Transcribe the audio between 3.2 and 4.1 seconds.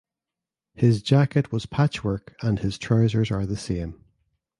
are the same.